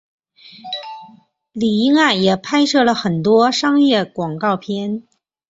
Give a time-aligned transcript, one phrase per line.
[1.51, 5.03] 李英爱也拍摄了很多商业广告片。